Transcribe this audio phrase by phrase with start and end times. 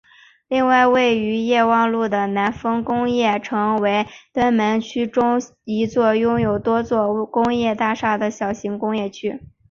[0.47, 5.87] 另外位于业旺路的南丰工业城为屯门区中唯一
[6.19, 9.39] 拥有多座工业大厦的小型工业区。